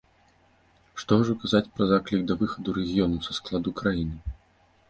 [1.03, 4.17] Што ўжо казаць пра заклік да выхаду рэгіёну са складу краіны.